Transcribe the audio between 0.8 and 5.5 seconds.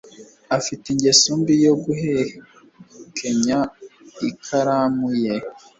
ingeso mbi yo guhekenya ikaramu ye.